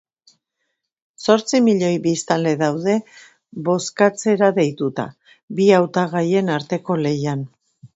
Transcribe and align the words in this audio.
Zortzi 1.25 1.61
milioi 1.65 1.99
biztanle 2.07 2.55
daude 2.63 2.97
bozkatzera 3.71 4.53
deituta, 4.61 5.09
bi 5.61 5.73
hautagaien 5.81 6.55
arteko 6.61 7.03
lehian. 7.09 7.51